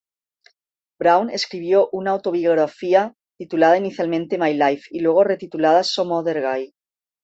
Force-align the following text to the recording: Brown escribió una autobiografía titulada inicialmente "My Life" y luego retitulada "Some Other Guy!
Brown 0.97 1.29
escribió 1.29 1.87
una 1.91 2.09
autobiografía 2.09 3.13
titulada 3.37 3.77
inicialmente 3.77 4.39
"My 4.39 4.55
Life" 4.55 4.87
y 4.89 4.99
luego 5.01 5.23
retitulada 5.23 5.83
"Some 5.83 6.13
Other 6.15 6.41
Guy! 6.41 6.73